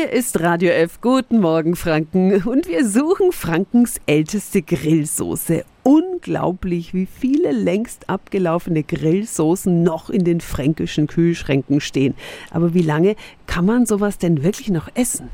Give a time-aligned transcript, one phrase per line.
[0.00, 1.00] Hier ist Radio F.
[1.00, 2.44] Guten Morgen, Franken.
[2.44, 5.64] Und wir suchen Frankens älteste Grillsoße.
[5.82, 12.14] Unglaublich, wie viele längst abgelaufene Grillsoßen noch in den fränkischen Kühlschränken stehen.
[12.52, 13.16] Aber wie lange
[13.48, 15.30] kann man sowas denn wirklich noch essen?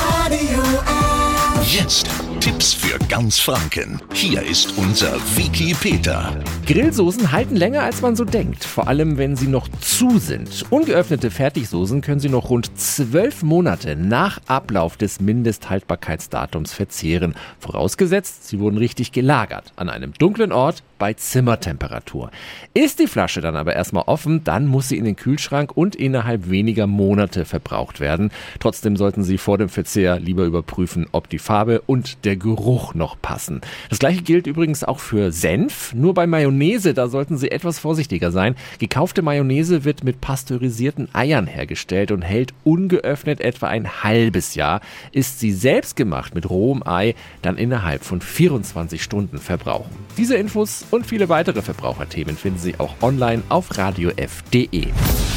[0.00, 1.74] Radio F.
[1.74, 2.08] Jetzt
[2.42, 4.02] Tipps für ganz Franken.
[4.12, 6.42] Hier ist unser Wiki Peter.
[6.66, 10.64] Grillsoßen halten länger als man so denkt, vor allem wenn sie noch zu sind.
[10.68, 18.58] Ungeöffnete Fertigsoßen können sie noch rund zwölf Monate nach Ablauf des Mindesthaltbarkeitsdatums verzehren, vorausgesetzt, sie
[18.58, 22.30] wurden richtig gelagert, an einem dunklen Ort bei Zimmertemperatur.
[22.74, 26.48] Ist die Flasche dann aber erstmal offen, dann muss sie in den Kühlschrank und innerhalb
[26.48, 28.30] weniger Monate verbraucht werden.
[28.60, 33.20] Trotzdem sollten Sie vor dem Verzehr lieber überprüfen, ob die Farbe und der Geruch noch
[33.20, 33.60] passen.
[33.88, 35.94] Das gleiche gilt übrigens auch für Senf.
[35.94, 38.54] Nur bei Mayonnaise, da sollten Sie etwas vorsichtiger sein.
[38.78, 44.80] Gekaufte Mayonnaise wird mit pasteurisierten Eiern hergestellt und hält ungeöffnet etwa ein halbes Jahr.
[45.12, 49.90] Ist sie selbst gemacht mit rohem Ei, dann innerhalb von 24 Stunden verbrauchen.
[50.16, 54.88] Diese Infos und viele weitere Verbraucherthemen finden Sie auch online auf radiof.de.